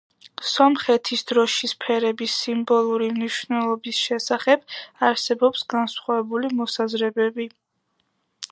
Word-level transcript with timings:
სომხეთის 0.51 1.23
დროშის 1.31 1.75
ფერების 1.83 2.37
სიმბოლური 2.45 3.09
მნიშვნელობის 3.17 3.99
შესახებ 4.07 4.65
არსებობს 5.11 5.65
განსხვავებული 5.75 6.51
მოსაზრებები. 6.63 7.51